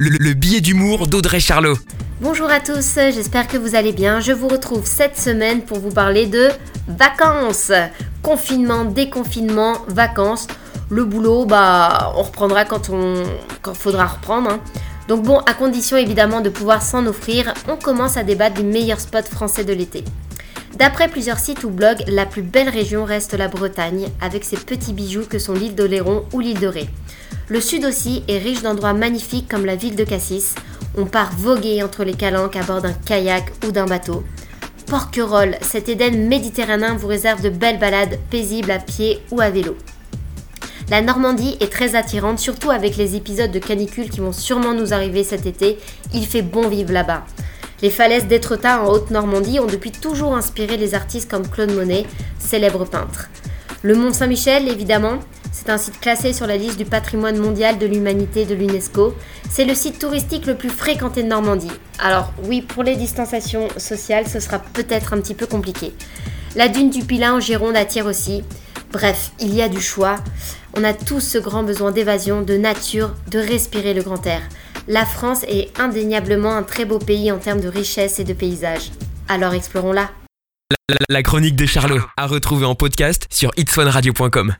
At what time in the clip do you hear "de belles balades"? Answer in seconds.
37.40-38.18